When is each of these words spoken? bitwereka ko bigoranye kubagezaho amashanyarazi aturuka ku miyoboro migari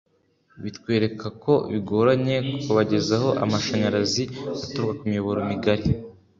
bitwereka 0.63 1.27
ko 1.43 1.53
bigoranye 1.71 2.35
kubagezaho 2.63 3.29
amashanyarazi 3.43 4.23
aturuka 4.63 4.93
ku 4.97 5.03
miyoboro 5.09 5.39
migari 5.49 5.87